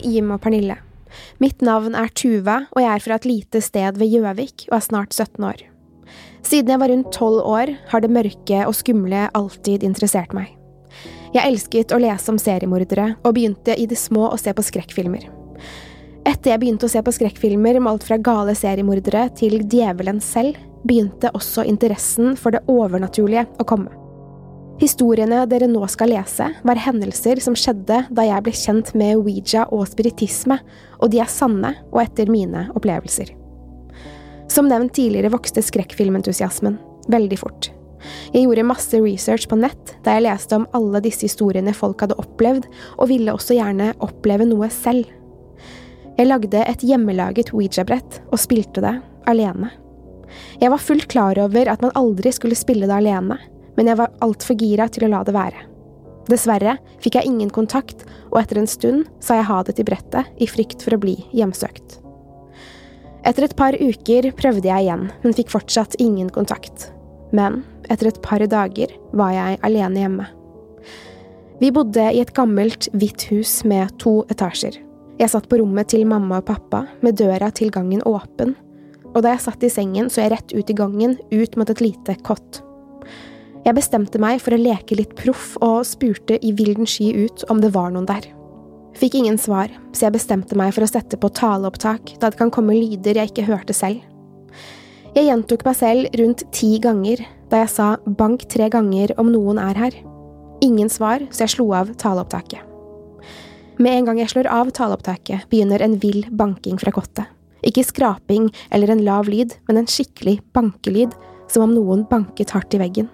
[0.00, 0.78] Jim og Pernille.
[1.42, 4.86] Mitt navn er Tuva, og jeg er fra et lite sted ved Gjøvik og er
[4.86, 5.60] snart 17 år.
[6.42, 10.50] Siden jeg var rundt 12 år, har det mørke og skumle alltid interessert meg.
[11.32, 15.28] Jeg elsket å lese om seriemordere, og begynte i det små å se på skrekkfilmer.
[16.28, 20.60] Etter jeg begynte å se på skrekkfilmer med alt fra gale seriemordere til djevelen selv,
[20.84, 24.01] begynte også interessen for det overnaturlige å komme.
[24.82, 29.68] Historiene dere nå skal lese, var hendelser som skjedde da jeg ble kjent med Ouija
[29.70, 30.56] og spiritisme,
[30.98, 33.30] og de er sanne og etter mine opplevelser.
[34.50, 36.80] Som nevnt tidligere vokste skrekkfilmentusiasmen
[37.14, 37.70] veldig fort.
[38.34, 42.18] Jeg gjorde masse research på nett der jeg leste om alle disse historiene folk hadde
[42.18, 42.66] opplevd,
[42.98, 45.06] og ville også gjerne oppleve noe selv.
[46.18, 48.96] Jeg lagde et hjemmelaget Ouija-brett og spilte det
[49.30, 49.70] alene.
[50.58, 53.38] Jeg var fullt klar over at man aldri skulle spille det alene,
[53.82, 55.64] men jeg var altfor gira til å la det være.
[56.30, 60.38] Dessverre fikk jeg ingen kontakt, og etter en stund sa jeg ha det til brettet
[60.38, 61.98] i frykt for å bli hjemsøkt.
[63.26, 66.92] Etter et par uker prøvde jeg igjen, men fikk fortsatt ingen kontakt.
[67.34, 70.30] Men etter et par dager var jeg alene hjemme.
[71.58, 74.78] Vi bodde i et gammelt, hvitt hus med to etasjer.
[75.18, 78.54] Jeg satt på rommet til mamma og pappa med døra til gangen åpen,
[79.10, 81.82] og da jeg satt i sengen så jeg rett ut i gangen, ut mot et
[81.82, 82.62] lite kott.
[83.62, 87.60] Jeg bestemte meg for å leke litt proff og spurte i vilden sky ut om
[87.62, 88.24] det var noen der.
[88.98, 92.50] Fikk ingen svar, så jeg bestemte meg for å sette på taleopptak da det kan
[92.52, 94.02] komme lyder jeg ikke hørte selv.
[95.14, 99.62] Jeg gjentok meg selv rundt ti ganger da jeg sa bank tre ganger om noen
[99.62, 99.96] er her.
[100.64, 102.66] Ingen svar, så jeg slo av taleopptaket.
[103.78, 107.30] Med en gang jeg slår av taleopptaket, begynner en vill banking fra kottet.
[107.62, 111.14] Ikke skraping eller en lav lyd, men en skikkelig bankelyd,
[111.52, 113.10] som om noen banket hardt i veggen.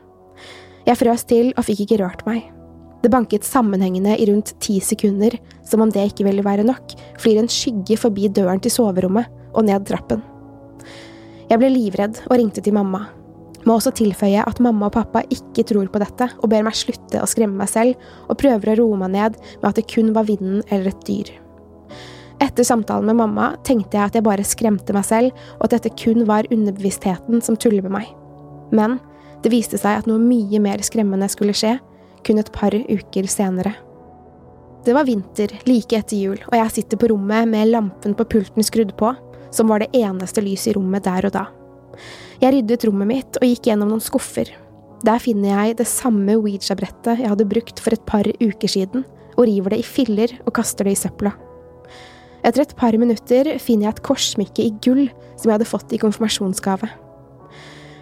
[0.88, 2.46] Jeg frøs til og fikk ikke rørt meg.
[3.02, 7.42] Det banket sammenhengende i rundt ti sekunder, som om det ikke ville være nok, flyr
[7.42, 10.24] en skygge forbi døren til soverommet og ned trappen.
[11.48, 13.04] Jeg ble livredd og ringte til mamma.
[13.66, 17.20] Må også tilføye at mamma og pappa ikke tror på dette og ber meg slutte
[17.20, 20.28] å skremme meg selv, og prøver å roe meg ned med at det kun var
[20.30, 21.34] vinden eller et dyr.
[22.40, 25.92] Etter samtalen med mamma tenkte jeg at jeg bare skremte meg selv, og at dette
[26.00, 28.10] kun var underbevisstheten som tuller med meg.
[28.72, 28.98] Men
[29.42, 31.76] det viste seg at noe mye mer skremmende skulle skje,
[32.26, 33.74] kun et par uker senere.
[34.86, 38.64] Det var vinter, like etter jul, og jeg sitter på rommet med lampen på pulten
[38.66, 39.12] skrudd på,
[39.54, 41.44] som var det eneste lyset i rommet der og da.
[42.38, 44.50] Jeg ryddet rommet mitt og gikk gjennom noen skuffer.
[45.06, 49.04] Der finner jeg det samme Ouija-brettet jeg hadde brukt for et par uker siden,
[49.38, 51.34] og river det i filler og kaster det i søpla.
[52.46, 55.04] Etter et par minutter finner jeg et korssmykke i gull
[55.36, 56.90] som jeg hadde fått i konfirmasjonsgave.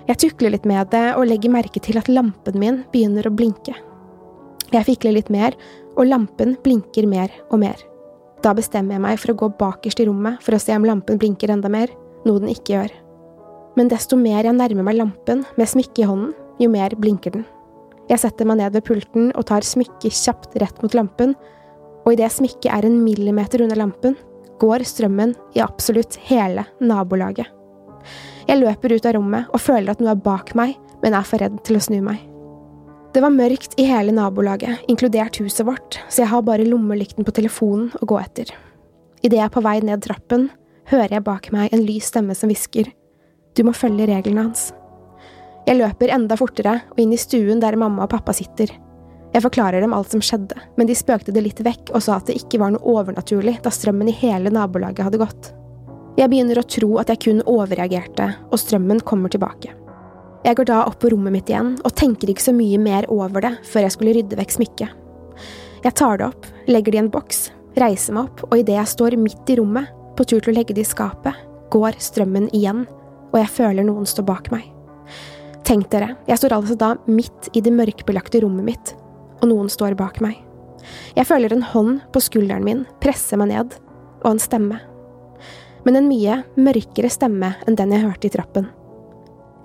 [0.07, 3.75] Jeg tukler litt med det og legger merke til at lampen min begynner å blinke.
[4.71, 5.57] Jeg fikler litt mer,
[5.97, 7.81] og lampen blinker mer og mer.
[8.45, 11.19] Da bestemmer jeg meg for å gå bakerst i rommet for å se om lampen
[11.19, 11.91] blinker enda mer,
[12.27, 12.95] noe den ikke gjør.
[13.77, 16.33] Men desto mer jeg nærmer meg lampen med smykket i hånden,
[16.63, 17.45] jo mer blinker den.
[18.07, 21.35] Jeg setter meg ned ved pulten og tar smykket kjapt rett mot lampen,
[22.07, 24.15] og idet smykket er en millimeter under lampen,
[24.63, 27.56] går strømmen i absolutt hele nabolaget.
[28.47, 31.43] Jeg løper ut av rommet og føler at noe er bak meg, men er for
[31.43, 32.23] redd til å snu meg.
[33.17, 37.35] Det var mørkt i hele nabolaget, inkludert huset vårt, så jeg har bare lommelykten på
[37.35, 38.53] telefonen å gå etter.
[39.25, 40.51] Idet jeg er på vei ned trappen,
[40.93, 42.93] hører jeg bak meg en lys stemme som hvisker.
[43.57, 44.69] Du må følge reglene hans.
[45.67, 48.71] Jeg løper enda fortere og inn i stuen der mamma og pappa sitter.
[49.35, 52.31] Jeg forklarer dem alt som skjedde, men de spøkte det litt vekk og sa at
[52.31, 55.51] det ikke var noe overnaturlig da strømmen i hele nabolaget hadde gått.
[56.17, 59.75] Jeg begynner å tro at jeg kun overreagerte, og strømmen kommer tilbake.
[60.47, 63.45] Jeg går da opp på rommet mitt igjen og tenker ikke så mye mer over
[63.45, 64.95] det før jeg skulle rydde vekk smykket.
[65.85, 67.43] Jeg tar det opp, legger det i en boks,
[67.77, 70.73] reiser meg opp, og idet jeg står midt i rommet, på tur til å legge
[70.73, 71.37] det i skapet,
[71.75, 72.87] går strømmen igjen,
[73.35, 74.65] og jeg føler noen står bak meg.
[75.69, 78.97] Tenk dere, jeg står altså da midt i det mørkbelagte rommet mitt,
[79.43, 80.41] og noen står bak meg.
[81.19, 83.77] Jeg føler en hånd på skulderen min presse meg ned,
[84.25, 84.81] og en stemme.
[85.87, 88.67] Men en mye mørkere stemme enn den jeg hørte i trappen.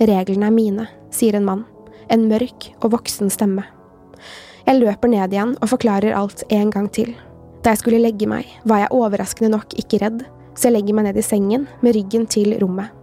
[0.01, 1.63] Reglene er mine, sier en mann,
[2.13, 3.65] en mørk og voksen stemme.
[4.68, 7.15] Jeg løper ned igjen og forklarer alt en gang til.
[7.65, 10.21] Da jeg skulle legge meg, var jeg overraskende nok ikke redd,
[10.53, 12.94] så jeg legger meg ned i sengen med ryggen til rommet.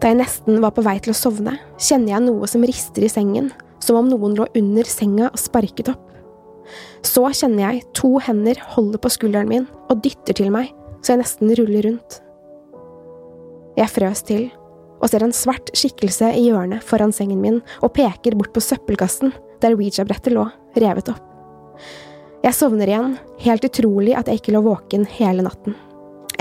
[0.00, 3.12] Da jeg nesten var på vei til å sovne, kjenner jeg noe som rister i
[3.12, 3.52] sengen,
[3.84, 6.08] som om noen lå under senga og sparket opp.
[7.04, 10.72] Så kjenner jeg to hender holder på skulderen min og dytter til meg,
[11.02, 12.22] så jeg nesten ruller rundt.
[13.78, 14.50] Jeg frøs til
[15.02, 19.32] og ser en svart skikkelse i hjørnet foran sengen min og peker bort på søppelkassen
[19.62, 20.44] der Ouija-brettet lå,
[20.78, 21.22] revet opp.
[22.42, 25.76] Jeg sovner igjen, helt utrolig at jeg ikke lå våken hele natten.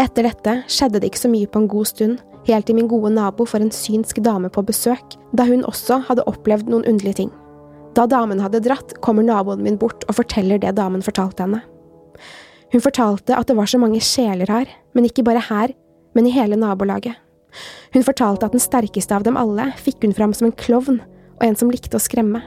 [0.01, 3.11] Etter dette skjedde det ikke så mye på en god stund, helt til min gode
[3.13, 7.33] nabo får en synsk dame på besøk, da hun også hadde opplevd noen underlige ting.
[7.97, 11.61] Da damen hadde dratt, kommer naboen min bort og forteller det damen fortalte henne.
[12.71, 15.73] Hun fortalte at det var så mange sjeler her, men ikke bare her,
[16.15, 17.15] men i hele nabolaget.
[17.93, 21.45] Hun fortalte at den sterkeste av dem alle fikk hun fram som en klovn og
[21.45, 22.41] en som likte å skremme.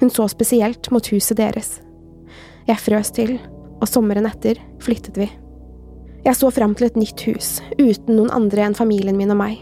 [0.00, 1.78] Hun så spesielt mot huset deres.
[2.66, 3.36] Jeg frøs til,
[3.80, 5.28] og sommeren etter flyttet vi.
[6.26, 9.60] Jeg så fram til et nytt hus, uten noen andre enn familien min og meg.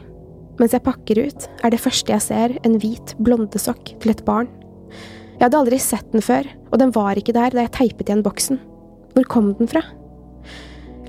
[0.61, 4.49] Mens jeg pakker ut, er det første jeg ser en hvit blondesokk til et barn.
[5.35, 8.23] Jeg hadde aldri sett den før, og den var ikke der da jeg teipet igjen
[8.25, 8.61] boksen.
[9.15, 9.83] Hvor kom den fra?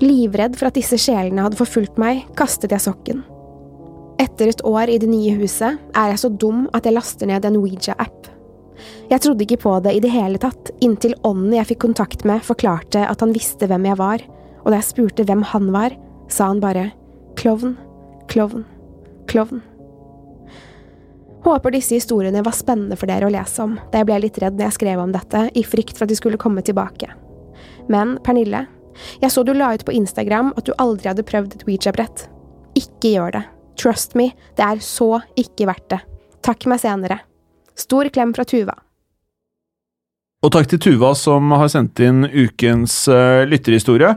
[0.02, 3.22] Livredd for at disse sjelene hadde forfulgt meg, kastet jeg sokken.
[4.20, 7.44] Etter et år i det nye huset er jeg så dum at jeg laster ned
[7.44, 8.32] en Ouija-app.
[9.10, 12.44] Jeg trodde ikke på det i det hele tatt, inntil ånden jeg fikk kontakt med,
[12.44, 14.24] forklarte at han visste hvem jeg var,
[14.64, 15.96] og da jeg spurte hvem han var,
[16.32, 16.90] sa han bare
[17.40, 17.76] klovn,
[18.28, 18.66] klovn,
[19.30, 19.62] klovn.
[21.46, 24.56] Håper disse historiene var spennende for dere å lese om, da jeg ble litt redd
[24.58, 27.12] når jeg skrev om dette, i frykt for at de skulle komme tilbake.
[27.92, 28.64] Men Pernille,
[29.22, 32.26] jeg så du la ut på Instagram at du aldri hadde prøvd et Ouija-brett.
[32.78, 33.44] Ikke gjør det.
[33.76, 36.00] Trust me, det er så ikke verdt det.
[36.46, 37.20] Takk meg senere.
[37.76, 38.76] Stor klem fra Tuva.
[40.44, 44.12] Og takk til Tuva som har sendt inn ukens uh, lytterhistorie.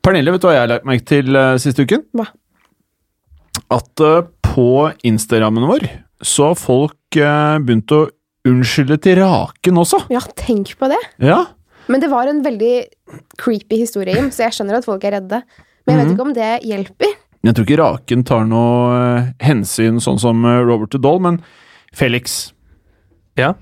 [0.00, 2.06] Pernille, vet du hva jeg har lagt merke til uh, siste uken?
[2.16, 2.30] Hva?
[3.76, 5.86] At uh, på Instagrammen vår
[6.24, 8.06] så har folk uh, begynt å
[8.48, 10.04] unnskylde til raken også.
[10.12, 11.00] Ja, tenk på det.
[11.20, 11.42] Ja.
[11.90, 12.74] Men det var en veldig
[13.38, 15.42] creepy historie, Jim, så jeg skjønner at folk er redde.
[15.86, 16.14] Men jeg vet Mhm.
[16.16, 17.16] ikke om det hjelper.
[17.42, 21.40] Jeg tror ikke raken tar noe hensyn sånn som Robert Doll, men
[21.94, 22.52] Felix.
[23.36, 23.54] Ja?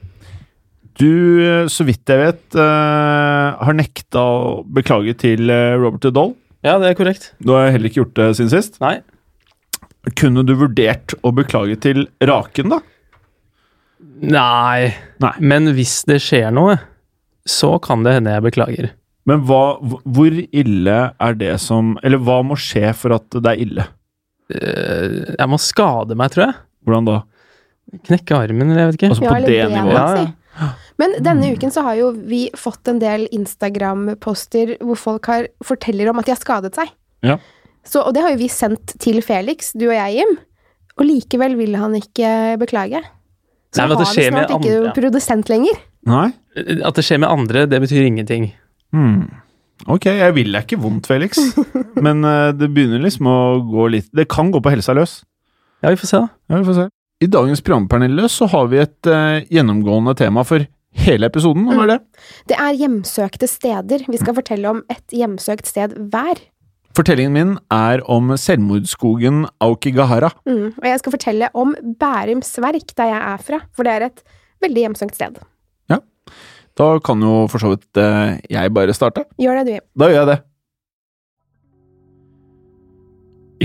[0.98, 1.06] Du,
[1.46, 6.34] eh, så vidt jeg vet, eh, har nekta å beklage til eh, Robert Doll.
[6.64, 7.32] Ja, det er korrekt.
[7.40, 8.80] Du har heller ikke gjort det siden sist.
[8.80, 9.00] Nei.
[10.16, 12.80] Kunne du vurdert å beklage til Raken, da?
[14.20, 14.94] Nei.
[15.38, 16.80] Men hvis det skjer noe,
[17.46, 18.90] så kan det hende jeg beklager.
[19.28, 19.60] Men hva,
[20.08, 23.84] hvor ille er det som Eller hva må skje for at det er ille?
[24.48, 26.54] Eh, Jeg må skade meg, tror jeg.
[26.86, 27.18] Hvordan da?
[28.08, 29.10] Knekke armen, eller jeg vet ikke.
[29.12, 29.94] Altså på Ja, eller det nivået?
[29.94, 30.28] Ja,
[30.62, 30.68] ja.
[30.98, 36.10] Men denne uken så har jo vi fått en del Instagram-poster hvor folk har, forteller
[36.10, 36.90] om at de har skadet seg.
[37.24, 37.36] Ja.
[37.86, 40.34] Så, og det har jo vi sendt til Felix, du og jeg, Jim.
[40.98, 43.00] Og likevel vil han ikke beklage.
[43.72, 45.78] Så Nei, har det vi snart ikke andre- produsent lenger.
[46.08, 46.26] Nei?
[46.82, 48.50] At det skjer med andre, det betyr ingenting.
[48.94, 49.26] Hmm.
[49.86, 51.38] Ok, jeg vil deg ikke vondt, Felix,
[52.04, 55.20] men uh, det begynner liksom å gå litt Det kan gå på helsa løs.
[55.84, 56.32] Ja, vi får se, da.
[56.50, 56.88] Ja, vi får se.
[57.22, 60.66] I dagens program, Pernille, så har vi et uh, gjennomgående tema, for
[60.98, 61.66] hele episoden.
[61.70, 61.98] Hva er det?
[62.50, 64.06] Det er hjemsøkte steder.
[64.10, 66.40] Vi skal fortelle om et hjemsøkt sted hver.
[66.98, 70.32] Fortellingen min er om selvmordsskogen Aukigahara.
[70.48, 70.72] Mm.
[70.80, 74.24] Og jeg skal fortelle om Bærums Verk, der jeg er fra, for det er et
[74.64, 75.38] veldig hjemsøkt sted.
[76.78, 79.24] Da kan jo for så vidt eh, jeg bare starte.
[79.40, 79.88] Gjør det, du.
[79.98, 80.38] Da gjør jeg det.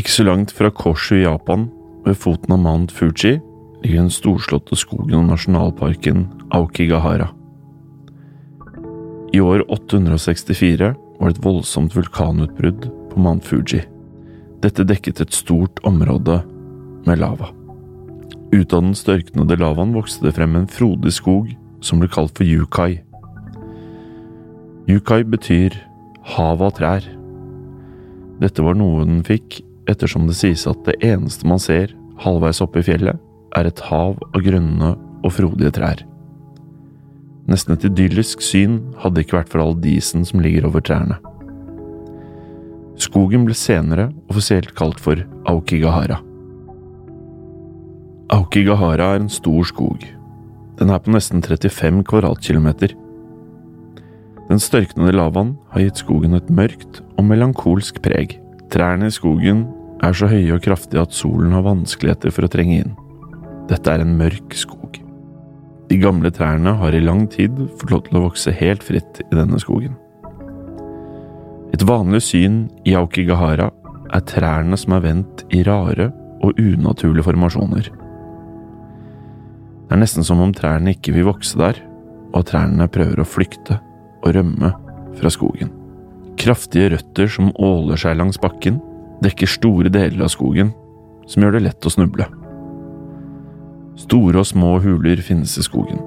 [0.02, 1.68] Ikke så langt fra Koshu i Japan,
[2.08, 3.38] ved foten av Mount Fuji,
[3.84, 6.26] ligger den storslåtte skogen og nasjonalparken
[6.58, 7.30] Aokigahara.
[9.34, 13.84] I år 864 var det et voldsomt vulkanutbrudd på Mount Fuji.
[14.66, 16.42] Dette dekket et stort område
[17.06, 17.52] med lava.
[18.54, 22.48] Ut av den størknede lavaen vokste det frem en frodig skog som ble kalt for
[22.48, 23.02] yukai.
[24.90, 25.76] Yukai betyr
[26.36, 27.06] hav av trær.
[28.42, 29.62] Dette var noe den fikk
[29.92, 31.92] ettersom det sies at det eneste man ser
[32.24, 33.20] halvveis oppe i fjellet,
[33.58, 36.04] er et hav av grønne og frodige trær.
[37.50, 41.20] Nesten et idyllisk syn hadde ikke vært for all disen som ligger over trærne.
[43.04, 46.22] Skogen ble senere offisielt kalt for Aokigahara.
[48.34, 50.06] Aokigahara er en stor skog.
[50.80, 52.96] Den er på nesten 35 kvadratkilometer.
[54.50, 58.40] Den størknede lavaen har gitt skogen et mørkt og melankolsk preg.
[58.74, 59.68] Trærne i skogen
[60.04, 62.96] er så høye og kraftige at solen har vanskeligheter for å trenge inn.
[63.70, 65.00] Dette er en mørk skog.
[65.90, 69.32] De gamle trærne har i lang tid fått lov til å vokse helt fritt i
[69.38, 69.96] denne skogen.
[71.74, 73.70] Et vanlig syn i Aokigahara
[74.14, 76.12] er trærne som er vendt i rare
[76.44, 77.90] og unaturlige formasjoner.
[79.94, 81.78] Det er nesten som om trærne ikke vil vokse der,
[82.32, 83.76] og at trærne prøver å flykte
[84.26, 84.72] og rømme
[85.20, 85.70] fra skogen.
[86.42, 88.80] Kraftige røtter som åler seg langs bakken,
[89.22, 90.72] dekker store deler av skogen,
[91.30, 92.26] som gjør det lett å snuble.
[94.02, 96.02] Store og små huler finnes i skogen,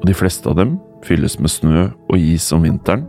[0.00, 0.74] og de fleste av dem
[1.06, 3.06] fylles med snø og is om vinteren.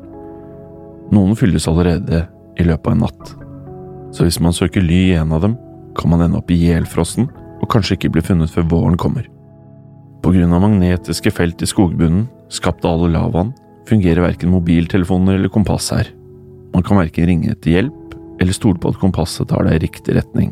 [1.09, 2.21] Noen fylles allerede
[2.61, 3.33] i løpet av en natt,
[4.13, 5.57] så hvis man søker ly i en av dem,
[5.97, 9.25] kan man ende opp i ihjelfrossen og kanskje ikke bli funnet før våren kommer.
[10.21, 13.53] På grunn av magnetiske felt i skogbunnen, skapt av alle lavaen,
[13.89, 16.09] fungerer verken mobiltelefoner eller kompass her.
[16.73, 20.15] Man kan verken ringe etter hjelp eller stole på at kompasset tar deg i riktig
[20.15, 20.51] retning,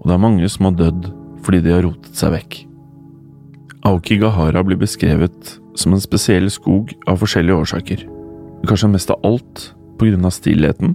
[0.00, 1.10] og det er mange som har dødd
[1.44, 2.58] fordi de har rotet seg vekk.
[3.84, 8.04] Aokigahara blir beskrevet som en spesiell skog av forskjellige årsaker,
[8.64, 9.66] kanskje mest av alt
[9.98, 10.94] på grunn av stillheten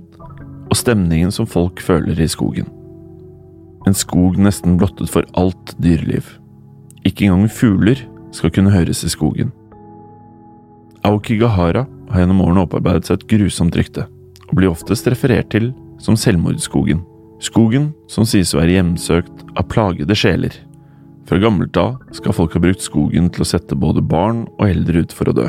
[0.69, 2.69] og stemningen som folk føler i skogen.
[3.87, 6.25] En skog nesten blottet for alt dyreliv.
[7.07, 8.01] Ikke engang fugler
[8.35, 9.53] skal kunne høres i skogen.
[11.07, 14.05] Aokigahara har gjennom årene opparbeidet seg et grusomt rykte,
[14.49, 17.03] og blir oftest referert til som selvmordsskogen.
[17.39, 20.51] Skogen som sies å være hjemsøkt av plagede sjeler.
[21.29, 25.05] Fra gammelt av skal folk ha brukt skogen til å sette både barn og eldre
[25.05, 25.47] ut for å dø.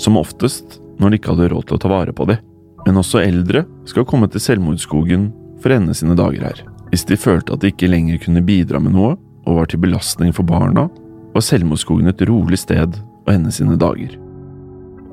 [0.00, 2.40] Som oftest når de ikke hadde råd til å ta vare på dem.
[2.86, 5.28] Men også eldre skal komme til selvmordsskogen
[5.62, 6.62] for å ende sine dager her.
[6.88, 9.16] Hvis de følte at de ikke lenger kunne bidra med noe,
[9.48, 10.86] og var til belastning for barna,
[11.32, 14.14] var selvmordsskogen et rolig sted å ende sine dager.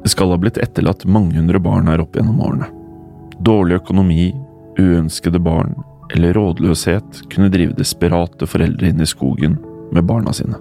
[0.03, 2.67] Det skal ha blitt etterlatt mange hundre barn her opp gjennom årene.
[3.45, 4.33] Dårlig økonomi,
[4.77, 5.73] uønskede barn
[6.13, 9.57] eller rådløshet kunne drive desperate foreldre inn i skogen
[9.95, 10.59] med barna sine.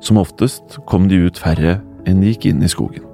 [0.00, 3.04] Som oftest kom de ut færre enn de gikk inn i skogen.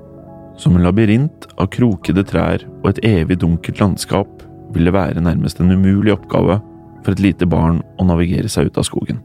[0.60, 4.44] Som en labyrint av krokede trær og et evig dunkelt landskap
[4.76, 6.60] ville være nærmest en umulig oppgave
[7.02, 9.18] for et lite barn å navigere seg ut av skogen.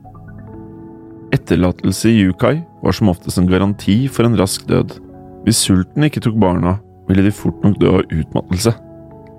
[1.35, 4.95] Etterlatelse i Yukai var som oftest en garanti for en rask død.
[5.43, 8.73] Hvis sulten ikke tok barna, ville de fort nok dø av utmattelse.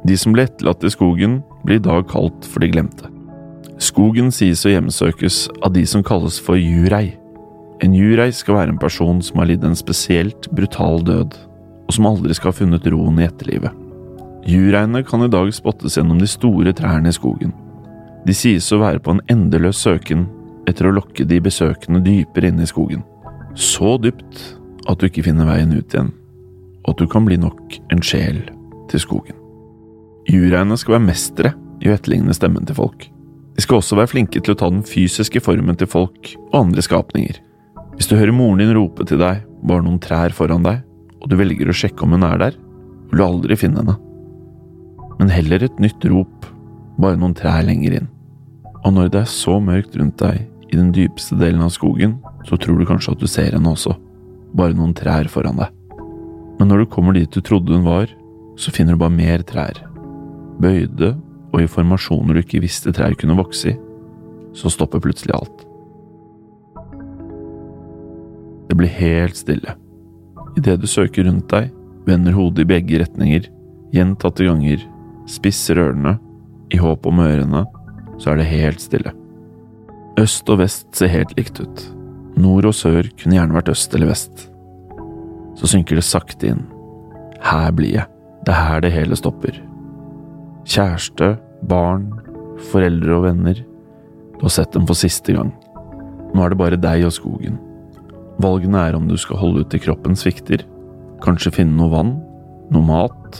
[0.08, 3.08] De som ble etterlatt i skogen, blir i dag kalt for de glemte.
[3.82, 7.16] Skogen sies å hjemsøkes av de som kalles for jurei.
[7.84, 11.36] En jurei skal være en person som har lidd en spesielt brutal død,
[11.86, 13.72] og som aldri skal ha funnet roen i etterlivet.
[14.48, 17.52] Jureiene kan i dag spottes gjennom de store trærne i skogen.
[18.26, 20.26] De sies å være på en endeløs søken
[20.68, 23.04] etter å lokke de besøkende dypere inn i skogen.
[23.58, 24.42] Så dypt
[24.88, 26.12] at du ikke finner veien ut igjen,
[26.84, 28.40] og at du kan bli nok en sjel
[28.88, 29.36] til skogen.
[30.28, 33.08] Jureiene skal være mestere i å etterligne stemmen til folk.
[33.56, 36.84] De skal også være flinke til å ta den fysiske formen til folk og andre
[36.84, 37.40] skapninger.
[37.98, 40.84] Hvis du hører moren din rope til deg bare noen trær foran deg,
[41.18, 42.58] og du velger å sjekke om hun er der,
[43.10, 43.96] vil du aldri finne henne.
[45.18, 46.46] Men heller et nytt rop,
[47.02, 48.08] bare noen trær lenger inn.
[48.84, 52.58] Og når det er så mørkt rundt deg i den dypeste delen av skogen, så
[52.60, 53.94] tror du kanskje at du ser henne også,
[54.56, 55.72] bare noen trær foran deg.
[56.58, 58.10] Men når du kommer dit du trodde hun var,
[58.58, 59.78] så finner du bare mer trær.
[60.58, 61.14] Bøyde
[61.52, 63.78] og i formasjoner du ikke visste trær kunne vokse i,
[64.58, 65.64] så stopper plutselig alt.
[68.68, 69.76] Det blir helt stille.
[70.58, 71.70] Idet du søker rundt deg,
[72.08, 73.46] vender hodet i begge retninger,
[73.94, 74.82] gjentatte ganger,
[75.30, 76.18] spisser ørene,
[76.74, 77.64] i håp om ørene,
[78.20, 79.14] så er det helt stille.
[80.18, 81.82] Øst og vest ser helt likt ut.
[82.38, 84.48] Nord og sør kunne gjerne vært øst eller vest.
[85.58, 86.64] Så synker det sakte inn.
[87.44, 88.06] Her blir jeg.
[88.42, 89.54] Det er her det hele stopper.
[90.66, 91.36] Kjæreste,
[91.70, 92.08] barn,
[92.72, 93.62] foreldre og venner.
[94.38, 95.52] Du har sett dem for siste gang.
[96.34, 97.60] Nå er det bare deg og skogen.
[98.42, 100.62] Valgene er om du skal holde ut til kroppen svikter,
[101.22, 102.16] kanskje finne noe vann,
[102.74, 103.38] noe mat,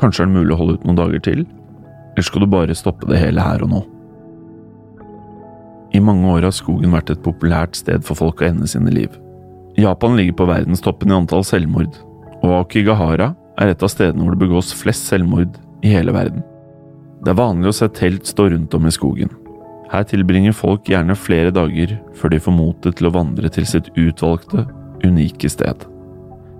[0.00, 1.44] kanskje er det mulig å holde ut noen dager til,
[2.14, 3.82] eller skal du bare stoppe det hele her og nå?
[5.92, 9.10] I mange år har skogen vært et populært sted for folk å ende sine liv.
[9.80, 11.96] Japan ligger på verdenstoppen i antall selvmord,
[12.40, 16.44] og Akigahara er et av stedene hvor det begås flest selvmord i hele verden.
[17.20, 19.32] Det er vanlig å se telt stå rundt om i skogen.
[19.90, 23.90] Her tilbringer folk gjerne flere dager før de får motet til å vandre til sitt
[23.98, 24.64] utvalgte,
[25.04, 25.84] unike sted.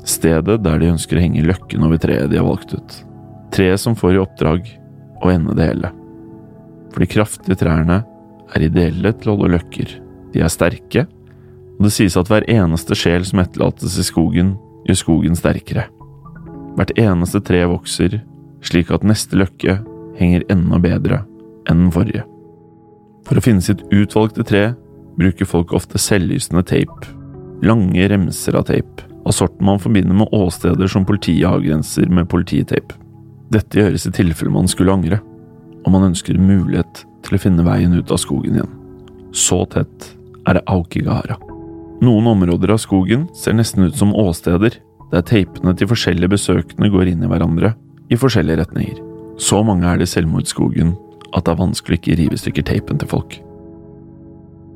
[0.09, 2.97] Stedet der de ønsker å henge løkken over treet de har valgt ut.
[3.55, 4.69] Treet som får i oppdrag
[5.21, 5.93] å ende det hele.
[6.91, 8.01] For de kraftige trærne
[8.55, 9.95] er ideelle til å holde løkker.
[10.35, 11.07] De er sterke,
[11.79, 14.55] og det sies at hver eneste sjel som etterlates i skogen,
[14.89, 15.87] gjør skogen sterkere.
[16.77, 18.21] Hvert eneste tre vokser,
[18.65, 19.79] slik at neste løkke
[20.19, 21.23] henger enda bedre
[21.71, 22.27] enn den forrige.
[23.29, 24.65] For å finne sitt utvalgte tre
[25.21, 27.11] bruker folk ofte selvlysende tape,
[27.67, 32.97] lange remser av tape, av sorten man forbinder med åsteder som politiet avgrenser med polititape.
[33.53, 35.21] Dette gjøres i tilfelle man skulle angre,
[35.85, 37.05] og man ønsker mulighet
[37.39, 38.73] å finne veien ut av skogen igjen.
[39.33, 40.11] Så tett
[40.49, 41.37] er det Aukigahara.
[42.01, 44.79] Noen områder av skogen ser nesten ut som åsteder,
[45.11, 47.75] der teipene til forskjellige besøkende går inn i hverandre
[48.11, 48.99] i forskjellige retninger.
[49.41, 50.95] Så mange er det i selvmordsskogen
[51.35, 53.37] at det er vanskelig å ikke rive i stykker teipen til folk.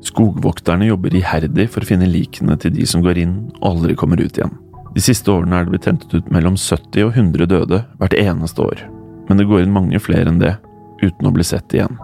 [0.05, 4.21] Skogvokterne jobber iherdig for å finne likene til de som går inn og aldri kommer
[4.21, 4.53] ut igjen.
[4.95, 8.63] De siste årene er det blitt hentet ut mellom 70 og 100 døde hvert eneste
[8.63, 8.83] år,
[9.27, 10.53] men det går inn mange flere enn det,
[11.01, 11.97] uten å bli sett igjen.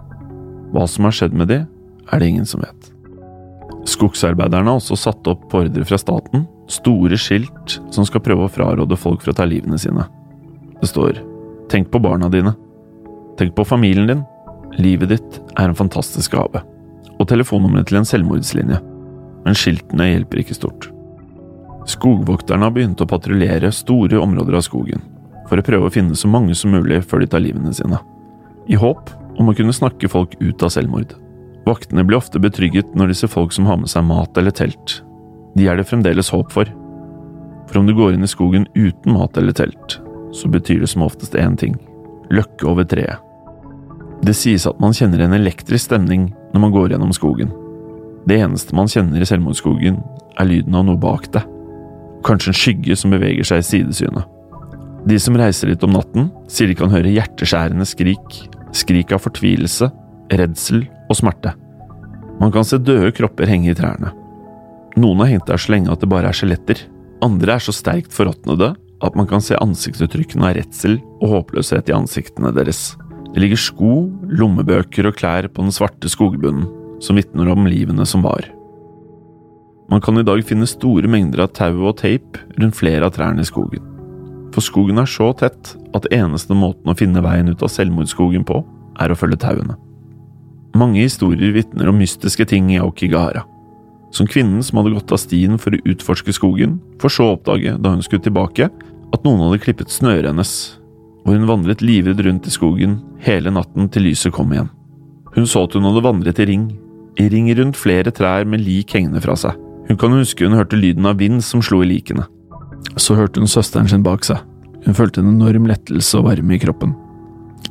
[0.72, 1.62] Hva som har skjedd med de,
[2.12, 2.90] er det ingen som vet.
[3.90, 8.51] Skogsarbeiderne har også satt opp på ordre fra staten store skilt som skal prøve å
[8.51, 10.07] fraråde folk fra å ta livene sine.
[10.81, 11.22] Det står
[11.72, 12.51] Tenk på barna dine.
[13.40, 14.24] Tenk på familien din.
[14.75, 16.64] Livet ditt er en fantastisk gave.
[17.16, 18.79] Og telefonnummeret til en selvmordslinje.
[19.46, 20.90] Men skiltene hjelper ikke stort.
[21.88, 25.00] Skogvokterne har begynt å patruljere store områder av skogen,
[25.48, 28.01] for å prøve å finne så mange som mulig før de tar livene sine.
[28.68, 31.13] I håp om å kunne snakke folk ut av selvmord.
[31.67, 35.01] Vaktene blir ofte betrygget når de ser folk som har med seg mat eller telt.
[35.55, 36.70] De er det fremdeles håp for.
[37.70, 40.00] For om du går inn i skogen uten mat eller telt,
[40.35, 41.77] så betyr det som oftest én ting–
[42.35, 43.20] løkke over treet.
[44.22, 47.51] Det sies at man kjenner en elektrisk stemning når man går gjennom skogen.
[48.29, 49.98] Det eneste man kjenner i selvmordsskogen,
[50.39, 51.48] er lyden av noe bak deg.
[52.25, 54.27] Kanskje en skygge som beveger seg i sidesynet.
[55.09, 58.44] De som reiser dit om natten, sier de kan høre hjerteskjærende skrik
[58.75, 59.90] skrik av fortvilelse,
[60.31, 61.53] redsel og smerte.
[62.42, 64.14] Man kan se døde kropper henge i trærne.
[65.00, 66.79] Noen har hengt der så lenge at det bare er skjeletter,
[67.22, 71.96] andre er så sterkt forråtnede at man kan se ansiktsuttrykkene av redsel og håpløshet i
[71.96, 72.96] ansiktene deres.
[73.31, 73.94] Det ligger sko,
[74.27, 76.68] lommebøker og klær på den svarte skogbunnen,
[77.01, 78.46] som vitner om livene som var.
[79.92, 83.44] Man kan i dag finne store mengder av tau og teip rundt flere av trærne
[83.44, 83.91] i skogen.
[84.51, 88.59] For skogen er så tett at eneste måten å finne veien ut av selvmordsskogen på,
[89.00, 89.77] er å følge tauene.
[90.77, 93.46] Mange historier vitner om mystiske ting i Aokigahara.
[94.11, 97.77] Som kvinnen som hadde gått av stien for å utforske skogen, for så å oppdage,
[97.79, 98.68] da hun skulle tilbake,
[99.11, 100.53] at noen hadde klippet snøret hennes,
[101.24, 104.72] og hun vandret livredd rundt i skogen hele natten til lyset kom igjen.
[105.35, 106.70] Hun så at hun hadde vandret i ring,
[107.20, 109.55] i ring rundt flere trær med lik hengende fra seg.
[109.87, 112.27] Hun kan huske hun hørte lyden av vind som slo i likene.
[112.98, 114.41] Så hørte hun søsteren sin bak seg.
[114.85, 116.96] Hun følte en enorm lettelse og varme i kroppen.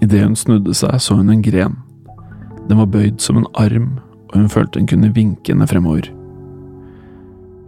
[0.00, 1.76] Idet hun snudde seg, så hun en gren.
[2.68, 3.98] Den var bøyd som en arm,
[4.30, 6.12] og hun følte hun kunne vinke henne fremover.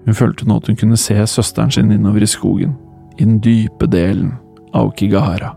[0.07, 2.76] Hun følte nå at hun kunne se søsteren sin innover i skogen,
[3.18, 4.33] i den dype delen
[4.74, 5.52] av Kigahara.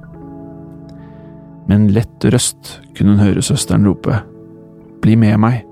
[1.67, 4.19] Med en lett røst kunne hun høre søsteren rope
[5.01, 5.63] Bli med meg!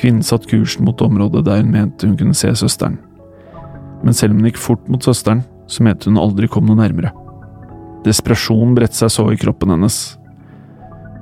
[0.00, 2.98] Kvinnen satte kursen mot området der hun mente hun kunne se søsteren
[4.04, 7.10] men selv om hun gikk fort mot søsteren, så mente hun aldri kom noe nærmere.
[8.04, 9.98] Desperasjon bredte seg så i kroppen hennes.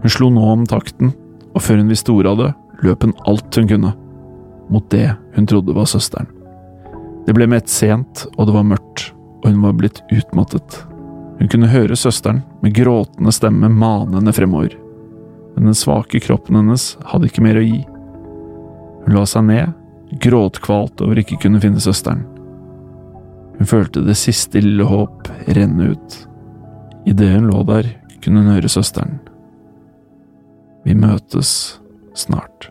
[0.02, 1.12] Hun slo nå om takten,
[1.54, 3.92] og før hun visste ordet av det, løp hun alt hun kunne,
[4.72, 6.26] mot det hun trodde var søsteren.
[7.26, 10.80] Det ble med ett sent, og det var mørkt, og hun var blitt utmattet.
[11.38, 14.74] Hun kunne høre søsteren med gråtende stemme mane henne fremover,
[15.54, 17.84] men den svake kroppen hennes hadde ikke mer å gi.
[19.06, 19.72] Hun la seg ned,
[20.22, 22.26] gråtkvalt over ikke kunne finne søsteren.
[23.58, 26.18] Hun følte det siste lille håp renne ut.
[27.08, 27.88] Idet hun lå der,
[28.22, 29.18] kunne hun høre søsteren.
[30.86, 31.78] Vi møtes
[32.18, 32.70] snart.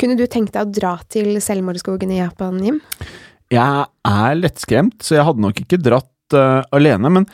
[0.00, 2.80] Kunne du tenkt deg å dra til selvmordsskogen i Japan, Jim?
[3.52, 7.28] Jeg er lettskremt, så jeg hadde nok ikke dratt uh, alene, men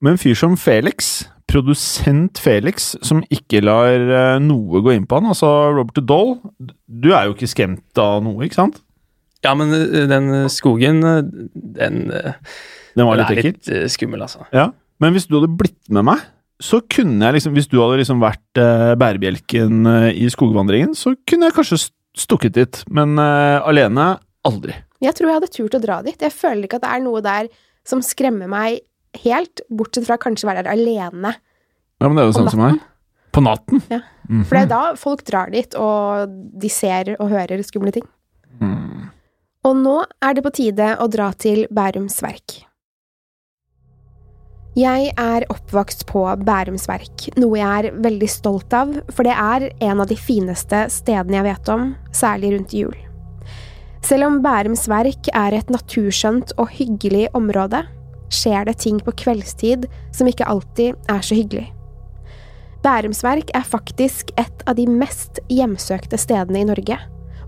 [0.00, 5.20] med en fyr som Felix, produsent Felix, som ikke lar uh, noe gå inn på
[5.20, 8.80] han, altså Robert Doll, du er jo ikke skremt av noe, ikke sant?
[9.46, 11.00] Ja, men uh, den skogen,
[11.54, 13.54] den Den var litt ekkel?
[13.54, 14.44] Er litt skummel, altså.
[14.52, 16.28] Ja, men hvis du hadde blitt med meg
[16.60, 21.14] så kunne jeg liksom, hvis du hadde liksom vært uh, bærebjelken uh, i skogvandringen, så
[21.28, 21.80] kunne jeg kanskje
[22.20, 24.12] stukket dit, men uh, alene
[24.46, 24.76] aldri.
[25.00, 26.20] Jeg tror jeg hadde turt å dra dit.
[26.20, 27.48] Jeg føler ikke at det er noe der
[27.88, 28.82] som skremmer meg
[29.24, 31.32] helt, bortsett fra kanskje være der alene.
[32.00, 32.80] Ja, men det er jo sånn som meg.
[33.32, 33.80] På natten?
[33.88, 34.02] Ja.
[34.28, 34.44] Mm -hmm.
[34.44, 36.28] For det er da folk drar dit, og
[36.60, 38.04] de ser og hører skumle ting.
[38.60, 38.99] Mm.
[39.60, 42.62] Og nå er det på tide å dra til Bærums Verk.
[44.78, 49.66] Jeg er oppvokst på Bærums Verk, noe jeg er veldig stolt av, for det er
[49.84, 51.84] en av de fineste stedene jeg vet om,
[52.16, 52.96] særlig rundt jul.
[54.06, 57.82] Selv om Bærums Verk er et naturskjønt og hyggelig område,
[58.32, 61.68] skjer det ting på kveldstid som ikke alltid er så hyggelig.
[62.80, 66.96] Bærums Verk er faktisk et av de mest hjemsøkte stedene i Norge,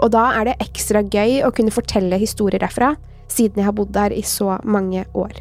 [0.02, 2.94] og da er det ekstra gøy å kunne fortelle historier derfra,
[3.30, 5.38] siden jeg har bodd der i så mange år.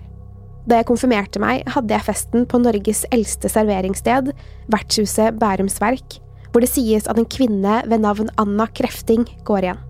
[0.70, 4.30] Da jeg konfirmerte meg, hadde jeg festen på Norges eldste serveringssted,
[4.72, 6.20] vertshuset Bærums Verk,
[6.52, 9.82] hvor det sies at en kvinne ved navn Anna Krefting går igjen.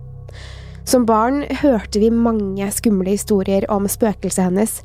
[0.88, 4.80] Som barn hørte vi mange skumle historier om spøkelset hennes,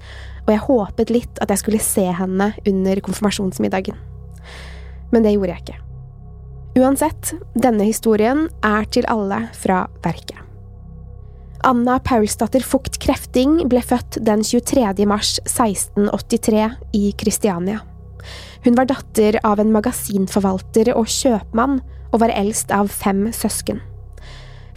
[0.46, 3.98] og jeg håpet litt at jeg skulle se henne under konfirmasjonsmiddagen.
[5.14, 5.87] Men det gjorde jeg ikke.
[6.78, 10.38] Uansett, denne historien er til alle fra verket.
[11.66, 15.08] Anna Paulsdatter Fugt Krefting ble født den 23.
[15.10, 17.80] mars 1683 i Kristiania.
[18.66, 21.80] Hun var datter av en magasinforvalter og kjøpmann,
[22.14, 23.82] og var eldst av fem søsken.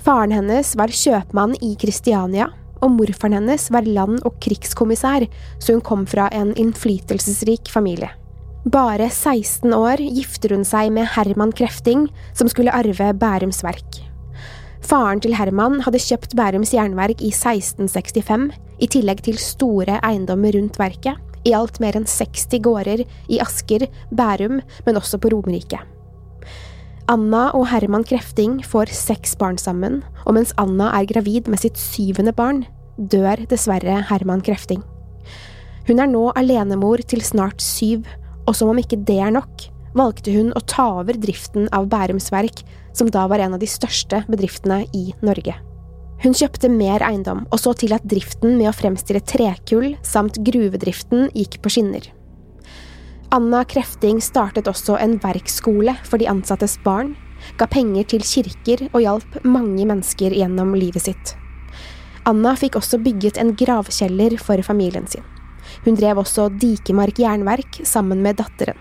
[0.00, 2.48] Faren hennes var kjøpmann i Kristiania,
[2.80, 5.28] og morfaren hennes var land- og krigskommissær,
[5.60, 8.08] så hun kom fra en innflytelsesrik familie.
[8.68, 14.02] Bare 16 år gifter hun seg med Herman Krefting, som skulle arve Bærums Verk.
[14.84, 18.50] Faren til Herman hadde kjøpt Bærums Jernverk i 1665,
[18.84, 21.16] i tillegg til store eiendommer rundt verket,
[21.48, 25.80] i alt mer enn 60 gårder i Asker, Bærum, men også på Romerike.
[27.08, 31.80] Anna og Herman Krefting får seks barn sammen, og mens Anna er gravid med sitt
[31.80, 32.66] syvende barn,
[33.00, 34.84] dør dessverre Herman Krefting.
[35.88, 38.04] Hun er nå alenemor til snart syv,
[38.50, 42.30] og som om ikke det er nok, valgte hun å ta over driften av Bærums
[42.34, 42.64] Verk,
[42.96, 45.54] som da var en av de største bedriftene i Norge.
[46.20, 51.30] Hun kjøpte mer eiendom, og så til at driften med å fremstille trekull samt gruvedriften
[51.32, 52.10] gikk på skinner.
[53.32, 57.14] Anna Krefting startet også en verksskole for de ansattes barn,
[57.56, 61.36] ga penger til kirker og hjalp mange mennesker gjennom livet sitt.
[62.28, 65.24] Anna fikk også bygget en gravkjeller for familien sin.
[65.86, 68.78] Hun drev også Dikemark jernverk sammen med datteren.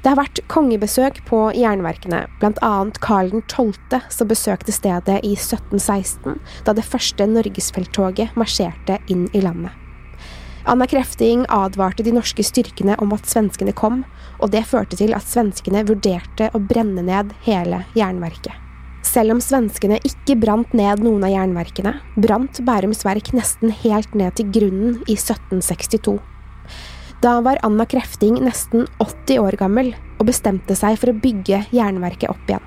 [0.00, 6.72] Det har vært kongebesøk på jernverkene, annet Karl 12., som besøkte stedet i 1716, da
[6.72, 9.76] det første norgesfelttoget marsjerte inn i landet.
[10.64, 14.02] Anna Krefting advarte de norske styrkene om at svenskene kom,
[14.40, 18.69] og det førte til at svenskene vurderte å brenne ned hele jernverket.
[19.06, 24.36] Selv om svenskene ikke brant ned noen av jernverkene, brant Bærums Verk nesten helt ned
[24.38, 26.18] til grunnen i 1762.
[27.20, 32.32] Da var Anna Krefting nesten 80 år gammel og bestemte seg for å bygge jernverket
[32.32, 32.64] opp igjen.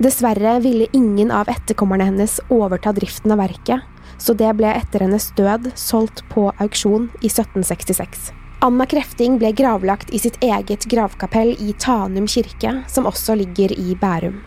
[0.00, 3.84] Dessverre ville ingen av etterkommerne hennes overta driften av verket,
[4.18, 8.30] så det ble etter hennes død solgt på auksjon i 1766.
[8.64, 13.94] Anna Krefting ble gravlagt i sitt eget gravkapell i Tanum kirke, som også ligger i
[13.96, 14.40] Bærum.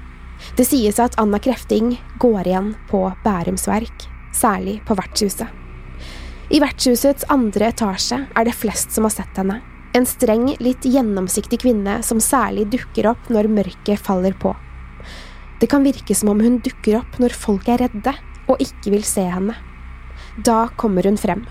[0.53, 4.03] Det sies at Anna Krefting går igjen på Bærums verk,
[4.37, 5.49] særlig på vertshuset.
[6.53, 9.63] I vertshusets andre etasje er det flest som har sett henne.
[9.97, 14.51] En streng, litt gjennomsiktig kvinne som særlig dukker opp når mørket faller på.
[15.57, 18.13] Det kan virke som om hun dukker opp når folk er redde
[18.45, 19.55] og ikke vil se henne.
[20.45, 21.47] Da kommer hun frem.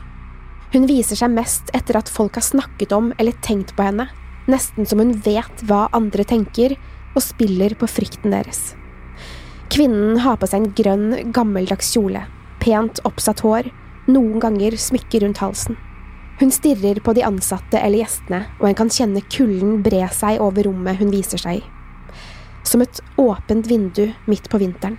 [0.70, 4.06] Hun viser seg mest etter at folk har snakket om eller tenkt på henne,
[4.46, 6.76] nesten som hun vet hva andre tenker,
[7.12, 8.72] og spiller på frykten deres.
[9.72, 12.26] Kvinnen har på seg en grønn, gammeldags kjole,
[12.60, 13.70] pent oppsatt hår
[14.12, 15.78] noen ganger smykker rundt halsen.
[16.40, 20.66] Hun stirrer på de ansatte eller gjestene, og en kan kjenne kulden bre seg over
[20.68, 21.64] rommet hun viser seg i.
[22.68, 24.98] Som et åpent vindu midt på vinteren.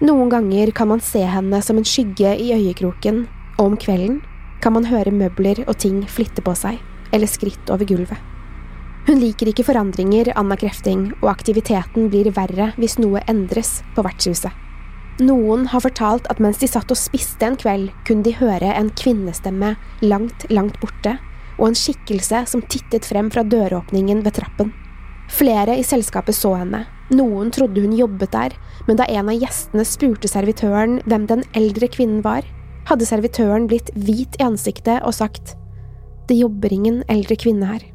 [0.00, 3.26] Noen ganger kan man se henne som en skygge i øyekroken,
[3.58, 4.22] og om kvelden
[4.62, 6.80] kan man høre møbler og ting flytte på seg,
[7.12, 8.27] eller skritt over gulvet.
[9.08, 14.52] Hun liker ikke forandringer, Anna Krefting, og aktiviteten blir verre hvis noe endres på vertshuset.
[15.24, 18.92] Noen har fortalt at mens de satt og spiste en kveld, kunne de høre en
[19.00, 19.72] kvinnestemme
[20.04, 21.16] langt, langt borte,
[21.56, 24.76] og en skikkelse som tittet frem fra døråpningen ved trappen.
[25.32, 29.88] Flere i selskapet så henne, noen trodde hun jobbet der, men da en av gjestene
[29.88, 32.44] spurte servitøren hvem den eldre kvinnen var,
[32.92, 35.56] hadde servitøren blitt hvit i ansiktet og sagt
[36.28, 37.94] det jobber ingen eldre kvinne her.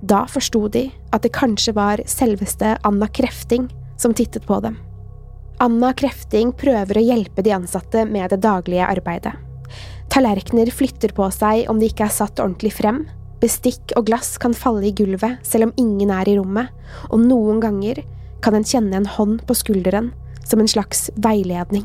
[0.00, 3.68] Da forsto de at det kanskje var selveste Anna Krefting
[4.00, 4.78] som tittet på dem.
[5.60, 9.34] Anna Krefting prøver å hjelpe de ansatte med det daglige arbeidet.
[10.10, 13.04] Tallerkener flytter på seg om de ikke er satt ordentlig frem,
[13.40, 16.72] bestikk og glass kan falle i gulvet selv om ingen er i rommet,
[17.12, 18.02] og noen ganger
[18.42, 20.10] kan en kjenne en hånd på skulderen
[20.48, 21.84] som en slags veiledning.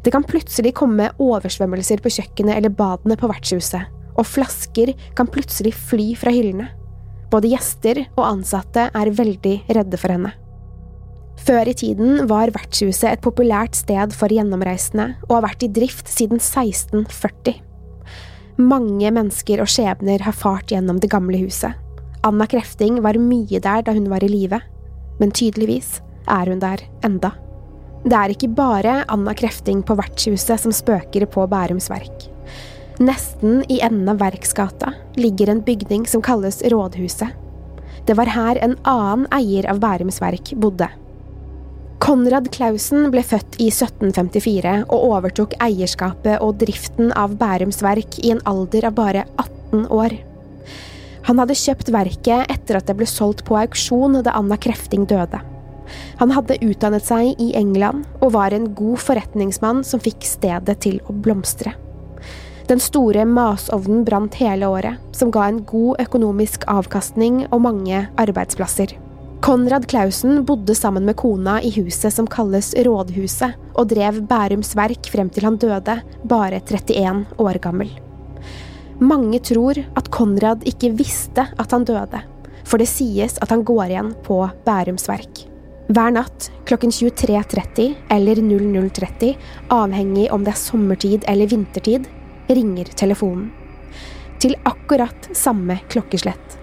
[0.00, 5.76] Det kan plutselig komme oversvømmelser på kjøkkenet eller badene på vertshuset, og flasker kan plutselig
[5.76, 6.70] fly fra hyllene.
[7.30, 10.32] Både gjester og ansatte er veldig redde for henne.
[11.40, 16.10] Før i tiden var vertshuset et populært sted for gjennomreisende, og har vært i drift
[16.10, 17.62] siden 1640.
[18.60, 21.72] Mange mennesker og skjebner har fart gjennom det gamle huset.
[22.26, 24.58] Anna Krefting var mye der da hun var i live,
[25.20, 27.32] men tydeligvis er hun der enda.
[28.04, 32.28] Det er ikke bare Anna Krefting på vertshuset som spøker på Bærums Verk.
[33.00, 37.28] Nesten i enden av Verksgata ligger en bygning som kalles Rådhuset.
[38.04, 40.90] Det var her en annen eier av Bærums Verk bodde.
[42.04, 48.34] Konrad Clausen ble født i 1754 og overtok eierskapet og driften av Bærums Verk i
[48.34, 50.20] en alder av bare 18 år.
[51.24, 55.40] Han hadde kjøpt verket etter at det ble solgt på auksjon da Anna Krefting døde.
[56.20, 61.00] Han hadde utdannet seg i England og var en god forretningsmann som fikk stedet til
[61.08, 61.80] å blomstre.
[62.70, 68.92] Den store masovnen brant hele året, som ga en god økonomisk avkastning og mange arbeidsplasser.
[69.42, 75.10] Konrad Clausen bodde sammen med kona i huset som kalles Rådhuset, og drev Bærums Verk
[75.10, 77.90] frem til han døde, bare 31 år gammel.
[79.02, 82.22] Mange tror at Konrad ikke visste at han døde,
[82.62, 85.42] for det sies at han går igjen på Bærums Verk.
[85.90, 89.34] Hver natt klokken 23.30 eller 00.30,
[89.74, 92.06] avhengig om det er sommertid eller vintertid,
[92.50, 93.50] ringer telefonen.
[94.40, 96.56] Til akkurat samme klokkeslett.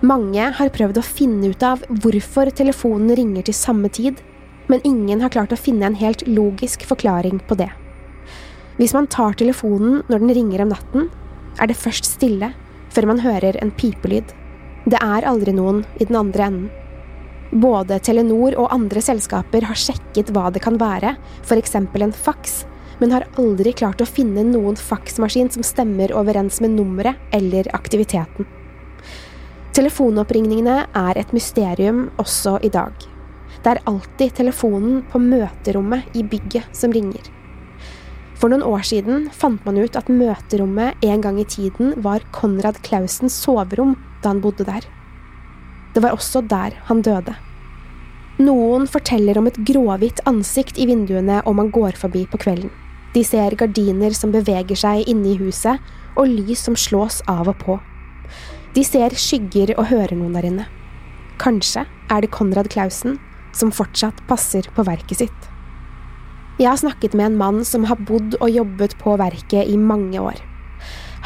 [0.00, 4.22] Mange har prøvd å finne ut av hvorfor telefonen ringer til samme tid,
[4.70, 7.68] men ingen har klart å finne en helt logisk forklaring på det.
[8.78, 11.10] Hvis man tar telefonen når den ringer om natten,
[11.60, 12.52] er det først stille
[12.94, 14.30] før man hører en pipelyd.
[14.88, 16.70] Det er aldri noen i den andre enden.
[17.50, 21.74] Både Telenor og andre selskaper har sjekket hva det kan være, f.eks.
[21.76, 22.60] en faks,
[23.00, 28.48] men har aldri klart å finne noen faksmaskin som stemmer overens med nummeret eller aktiviteten.
[29.76, 32.94] Telefonoppringningene er et mysterium også i dag.
[33.60, 37.22] Det er alltid telefonen på møterommet i bygget som ringer.
[38.40, 42.80] For noen år siden fant man ut at møterommet en gang i tiden var Konrad
[42.86, 44.86] Clausens soverom da han bodde der.
[45.94, 47.36] Det var også der han døde.
[48.40, 52.72] Noen forteller om et gråhvitt ansikt i vinduene om man går forbi på kvelden.
[53.14, 55.80] De ser gardiner som beveger seg inne i huset,
[56.18, 57.78] og lys som slås av og på.
[58.74, 60.66] De ser skygger og hører noen der inne.
[61.40, 63.18] Kanskje er det Konrad Clausen
[63.56, 65.48] som fortsatt passer på verket sitt.
[66.60, 70.20] Jeg har snakket med en mann som har bodd og jobbet på verket i mange
[70.20, 70.38] år.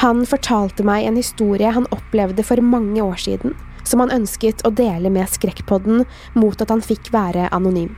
[0.00, 4.72] Han fortalte meg en historie han opplevde for mange år siden, som han ønsket å
[4.74, 6.04] dele med Skrekkpodden
[6.38, 7.92] mot at han fikk være anonym.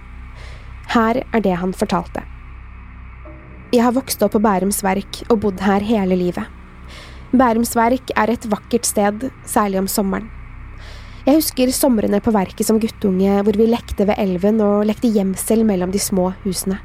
[0.92, 2.24] Her er det han fortalte.
[3.74, 6.46] Jeg har vokst opp på Bærums Verk og bodd her hele livet.
[7.34, 10.28] Bærums Verk er et vakkert sted, særlig om sommeren.
[11.26, 15.64] Jeg husker somrene på verket som guttunge hvor vi lekte ved elven og lekte gjemsel
[15.66, 16.78] mellom de små husene.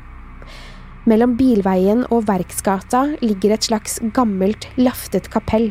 [1.06, 5.70] Mellom Bilveien og Verksgata ligger et slags gammelt, laftet kapell.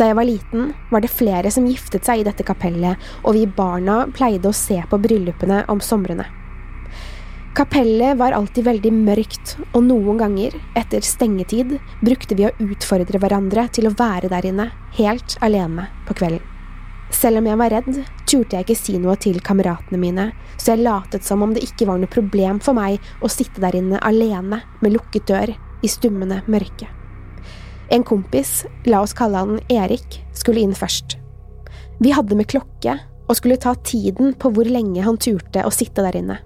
[0.00, 3.44] Da jeg var liten, var det flere som giftet seg i dette kapellet, og vi
[3.44, 6.28] barna pleide å se på bryllupene om somrene.
[7.56, 11.70] Kapellet var alltid veldig mørkt, og noen ganger, etter stengetid,
[12.04, 14.66] brukte vi å utfordre hverandre til å være der inne,
[14.98, 16.42] helt alene på kvelden.
[17.16, 20.26] Selv om jeg var redd, turte jeg ikke si noe til kameratene mine,
[20.58, 23.78] så jeg latet som om det ikke var noe problem for meg å sitte der
[23.78, 26.90] inne alene med lukket dør i stummende mørke.
[27.88, 31.16] En kompis, la oss kalle han Erik, skulle inn først.
[32.04, 36.04] Vi hadde med klokke, og skulle ta tiden på hvor lenge han turte å sitte
[36.04, 36.36] der inne.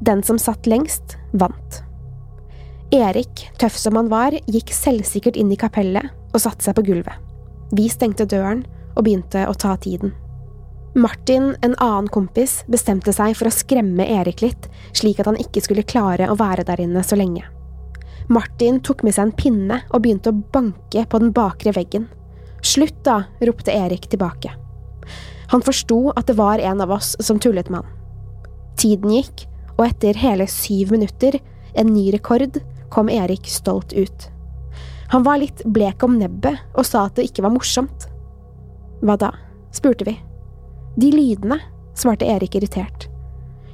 [0.00, 1.82] Den som satt lengst, vant.
[2.90, 7.14] Erik, tøff som han var, gikk selvsikkert inn i kapellet og satte seg på gulvet.
[7.76, 8.64] Vi stengte døren
[8.96, 10.14] og begynte å ta tiden.
[10.98, 15.62] Martin, en annen kompis, bestemte seg for å skremme Erik litt, slik at han ikke
[15.62, 17.44] skulle klare å være der inne så lenge.
[18.30, 22.08] Martin tok med seg en pinne og begynte å banke på den bakre veggen.
[22.66, 24.50] Slutt, da, ropte Erik tilbake.
[25.52, 27.94] Han forsto at det var en av oss som tullet med han.
[28.78, 29.46] Tiden gikk,
[29.80, 31.38] og etter hele syv minutter,
[31.72, 32.60] en ny rekord,
[32.92, 34.26] kom Erik stolt ut.
[35.10, 38.06] Han var litt blek om nebbet og sa at det ikke var morsomt.
[39.00, 39.32] Hva da?
[39.72, 40.16] spurte vi.
[41.00, 41.60] De lydene,
[41.96, 43.06] svarte Erik irritert.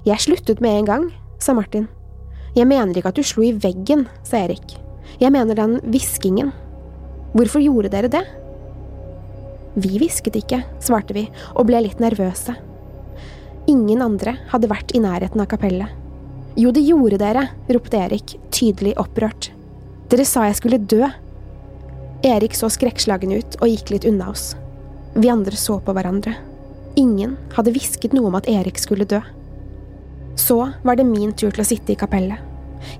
[0.06, 1.06] Jeg sluttet med en gang,
[1.42, 1.88] sa Martin.
[2.56, 4.76] Jeg mener ikke at du slo i veggen, sa Erik.
[5.18, 6.52] Jeg mener den hviskingen.
[7.34, 8.22] Hvorfor gjorde dere det?
[9.76, 12.54] Vi hvisket ikke, svarte vi og ble litt nervøse.
[13.66, 15.90] Ingen andre hadde vært i nærheten av kapellet.
[16.56, 19.50] Jo, det gjorde dere, ropte Erik, tydelig opprørt.
[20.08, 21.02] Dere sa jeg skulle dø.
[22.24, 24.52] Erik så skrekkslagen ut og gikk litt unna oss.
[25.16, 26.36] Vi andre så på hverandre.
[26.96, 29.18] Ingen hadde hvisket noe om at Erik skulle dø.
[30.38, 32.38] Så var det min tur til å sitte i kapellet.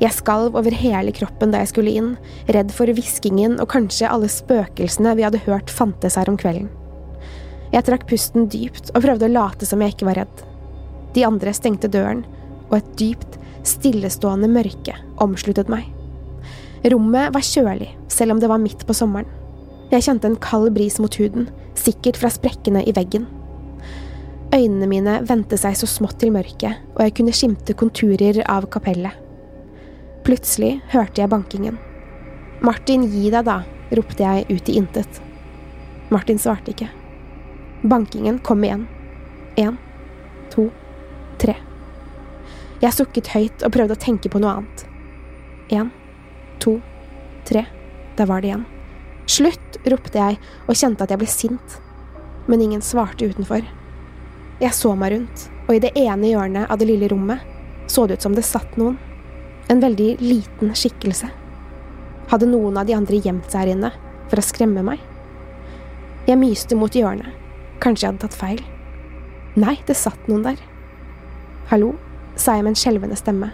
[0.02, 2.11] Jeg skalv over hele kroppen da jeg skulle inn,
[2.50, 6.68] redd for hviskingen og kanskje alle spøkelsene vi hadde hørt fantes her om kvelden.
[7.70, 10.44] Jeg trakk pusten dypt og prøvde å late som jeg ikke var redd.
[11.16, 12.24] De andre stengte døren,
[12.68, 15.88] og et dypt, stillestående mørke omsluttet meg.
[16.87, 19.29] Rommet var kjølig, selv om det var midt på sommeren.
[19.90, 21.48] Jeg kjente en kald bris mot huden,
[21.79, 23.26] sikkert fra sprekkene i veggen.
[24.55, 29.14] Øynene mine vendte seg så smått til mørket, og jeg kunne skimte konturer av kapellet.
[30.26, 31.79] Plutselig hørte jeg bankingen.
[32.66, 33.61] Martin, gi deg da,
[33.94, 35.20] ropte jeg ut i intet.
[36.11, 36.90] Martin svarte ikke.
[37.87, 38.87] Bankingen kom igjen.
[39.59, 39.79] Én,
[40.50, 40.86] to, tre.
[42.83, 44.83] Jeg sukket høyt og prøvde å tenke på noe annet.
[45.72, 45.88] Én,
[46.61, 46.77] to,
[47.49, 47.64] tre.
[48.18, 48.66] Der var det igjen.
[49.27, 49.62] Slutt!
[49.87, 51.77] ropte jeg og kjente at jeg ble sint.
[52.51, 53.64] Men ingen svarte utenfor.
[54.61, 57.42] Jeg så meg rundt, og i det ene hjørnet av det lille rommet
[57.90, 58.96] så det ut som det satt noen.
[59.70, 61.29] En veldig liten skikkelse.
[62.31, 63.92] Hadde noen av de andre gjemt seg her inne
[64.31, 65.03] for å skremme meg?
[66.27, 67.31] Jeg myste mot hjørnet.
[67.83, 68.62] Kanskje jeg hadde tatt feil?
[69.57, 70.62] Nei, det satt noen der.
[71.66, 71.96] Hallo,
[72.38, 73.48] sa jeg med en skjelvende stemme.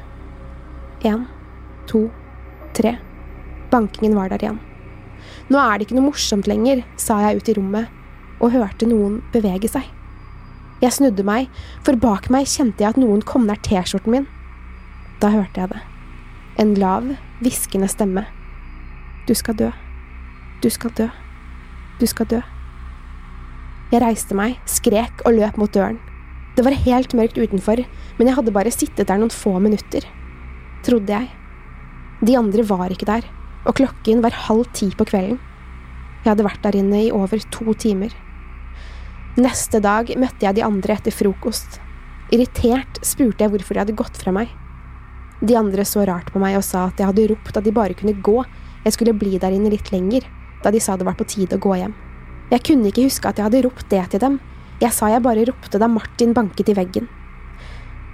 [1.08, 1.22] En,
[1.88, 2.10] to,
[2.76, 2.98] tre.
[3.72, 4.58] Bankingen var der igjen.
[5.48, 7.88] Nå er det ikke noe morsomt lenger, sa jeg ut i rommet,
[8.36, 9.88] og hørte noen bevege seg.
[10.84, 11.48] Jeg snudde meg,
[11.88, 14.28] for bak meg kjente jeg at noen kom nær T-skjorten min.
[15.24, 15.82] Da hørte jeg det.
[16.60, 17.08] En lav,
[17.40, 18.28] hviskende stemme.
[19.24, 19.72] Du skal dø.
[20.60, 21.08] Du skal dø.
[21.96, 22.44] Du skal dø.
[23.88, 26.02] Jeg reiste meg, skrek og løp mot døren.
[26.56, 27.80] Det var helt mørkt utenfor,
[28.18, 30.04] men jeg hadde bare sittet der noen få minutter.
[30.84, 31.30] Trodde jeg.
[32.22, 33.24] De andre var ikke der,
[33.64, 35.38] og klokken var halv ti på kvelden.
[36.22, 38.12] Jeg hadde vært der inne i over to timer.
[39.40, 41.80] Neste dag møtte jeg de andre etter frokost.
[42.32, 44.52] Irritert spurte jeg hvorfor de hadde gått fra meg.
[45.42, 47.96] De andre så rart på meg og sa at jeg hadde ropt at de bare
[47.98, 48.38] kunne gå,
[48.84, 50.28] jeg skulle bli der inne litt lenger,
[50.62, 51.94] da de sa det var på tide å gå hjem.
[52.52, 54.38] Jeg kunne ikke huske at jeg hadde ropt det til dem,
[54.82, 57.06] jeg sa jeg bare ropte da Martin banket i veggen.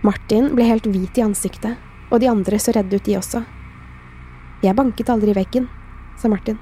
[0.05, 1.79] Martin ble helt hvit i ansiktet,
[2.13, 3.41] og de andre så redde ut, de også.
[4.63, 5.69] Jeg banket aldri i veggen,
[6.21, 6.59] sa Martin.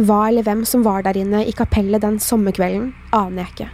[0.00, 3.68] Hva eller hvem som var der inne i kapellet den sommerkvelden, aner jeg ikke,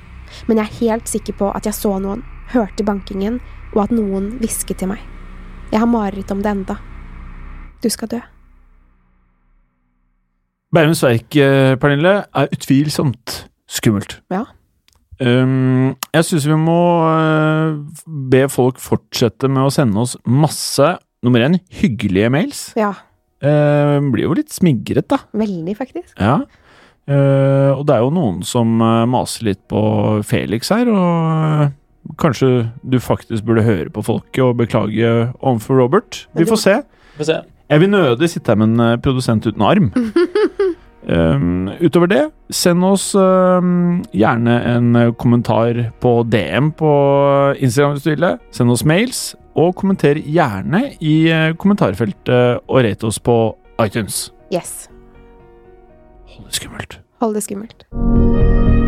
[0.49, 3.39] men jeg er helt sikker på at jeg så noen, hørte bankingen,
[3.77, 5.05] og at noen hvisket til meg.
[5.71, 6.79] Jeg har mareritt om det enda.
[7.85, 8.21] Du skal dø.
[10.75, 14.19] Bærums verk, eh, Pernille, er utvilsomt skummelt.
[14.33, 14.45] Ja.
[15.19, 17.75] Um, jeg syns vi må uh,
[18.07, 20.95] be folk fortsette med å sende oss masse,
[21.27, 22.63] nummer én, hyggelige mails.
[22.79, 22.93] Ja.
[23.43, 25.21] Uh, blir jo litt smigret, da.
[25.39, 26.15] Veldig, faktisk.
[26.19, 26.41] Ja.
[27.09, 29.81] Uh, og det er jo noen som uh, maser litt på
[30.29, 36.25] Felix her, og kanskje du faktisk burde høre på folket og beklage overfor Robert.
[36.39, 36.77] Vi får se.
[37.19, 37.41] Får se.
[37.69, 39.91] Jeg vil nødig sitte her med en produsent uten arm.
[41.07, 46.93] Um, utover det, send oss um, gjerne en kommentar på DM på
[47.59, 48.29] Instagram hvis du vil.
[48.53, 49.23] Send oss mails,
[49.59, 51.17] og kommenter gjerne i
[51.59, 53.39] kommentarfeltet og rate oss på
[53.85, 54.29] iTunes.
[54.55, 54.89] Yes.
[56.35, 57.01] Hold det skummelt.
[57.21, 58.88] Hold det skummelt.